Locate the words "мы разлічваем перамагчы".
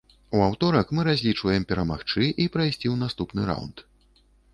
0.99-2.23